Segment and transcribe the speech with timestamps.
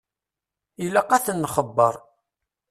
[0.85, 1.95] Ilaq ad ten-nxebbeṛ.